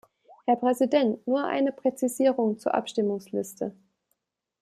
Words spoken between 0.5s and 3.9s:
Präsident, nur eine Präzisierung zur Abstimmungsliste.